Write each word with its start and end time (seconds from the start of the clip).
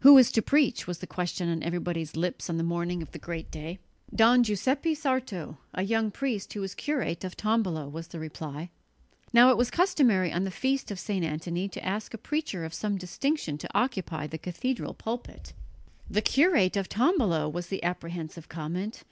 "Who 0.00 0.18
is 0.18 0.32
to 0.32 0.42
preach?" 0.42 0.88
was 0.88 0.98
the 0.98 1.06
question 1.06 1.48
on 1.48 1.62
everybody's 1.62 2.16
lips 2.16 2.50
on 2.50 2.56
the 2.56 2.64
morning 2.64 3.00
of 3.00 3.12
the 3.12 3.18
great 3.20 3.48
day. 3.52 3.78
"Don 4.12 4.42
Giuseppe 4.42 4.92
Sarto, 4.92 5.56
a 5.72 5.84
young 5.84 6.10
priest 6.10 6.52
who 6.52 6.64
is 6.64 6.74
curate 6.74 7.22
of 7.22 7.36
Tombolo," 7.36 7.88
was 7.88 8.08
the 8.08 8.18
reply. 8.18 8.70
Now 9.32 9.50
it 9.50 9.56
was 9.56 9.70
customary 9.70 10.32
on 10.32 10.42
the 10.42 10.50
feast 10.50 10.90
of 10.90 10.98
St. 10.98 11.24
Antony 11.24 11.68
to 11.68 11.86
ask 11.86 12.12
a 12.12 12.18
preacher 12.18 12.64
of 12.64 12.74
some 12.74 12.98
distinction 12.98 13.56
to 13.58 13.70
occupy 13.72 14.26
the 14.26 14.36
cathedral 14.36 14.94
pulpit. 14.94 15.52
"The 16.10 16.22
curate 16.22 16.76
of 16.76 16.88
Tombolo!" 16.88 17.48
was 17.48 17.68
the 17.68 17.84
apprehensive 17.84 18.48
comment. 18.48 19.04